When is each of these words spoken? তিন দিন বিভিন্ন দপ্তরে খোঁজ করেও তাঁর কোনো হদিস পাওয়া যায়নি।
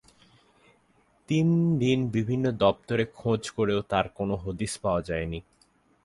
তিন 1.29 1.47
দিন 1.79 1.99
বিভিন্ন 2.07 2.45
দপ্তরে 2.59 3.05
খোঁজ 3.15 3.41
করেও 3.49 3.79
তাঁর 3.81 4.05
কোনো 4.09 4.33
হদিস 4.35 4.73
পাওয়া 4.77 5.01
যায়নি। 5.01 5.39